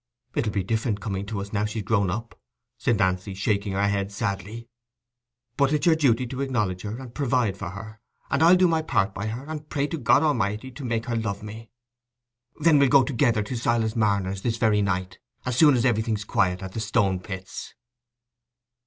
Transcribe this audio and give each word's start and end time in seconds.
"It'll 0.33 0.51
be 0.51 0.63
different 0.63 0.99
coming 0.99 1.27
to 1.27 1.39
us, 1.41 1.53
now 1.53 1.65
she's 1.65 1.83
grown 1.83 2.09
up," 2.09 2.33
said 2.79 2.97
Nancy, 2.97 3.35
shaking 3.35 3.73
her 3.73 3.87
head 3.87 4.11
sadly. 4.11 4.67
"But 5.57 5.71
it's 5.71 5.85
your 5.85 5.93
duty 5.95 6.25
to 6.25 6.41
acknowledge 6.41 6.81
her 6.81 6.97
and 6.97 7.13
provide 7.13 7.55
for 7.55 7.69
her; 7.69 8.01
and 8.31 8.41
I'll 8.41 8.55
do 8.55 8.67
my 8.67 8.81
part 8.81 9.13
by 9.13 9.27
her, 9.27 9.45
and 9.45 9.69
pray 9.69 9.85
to 9.85 9.99
God 9.99 10.23
Almighty 10.23 10.71
to 10.71 10.83
make 10.83 11.05
her 11.05 11.15
love 11.15 11.43
me." 11.43 11.69
"Then 12.59 12.79
we'll 12.79 12.89
go 12.89 13.03
together 13.03 13.43
to 13.43 13.55
Silas 13.55 13.95
Marner's 13.95 14.41
this 14.41 14.57
very 14.57 14.81
night, 14.81 15.19
as 15.45 15.55
soon 15.55 15.75
as 15.75 15.85
everything's 15.85 16.23
quiet 16.25 16.63
at 16.63 16.71
the 16.71 16.79
Stone 16.79 17.19
pits." 17.19 17.75